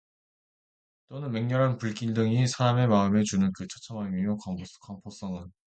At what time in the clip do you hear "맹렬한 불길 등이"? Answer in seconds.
1.31-2.47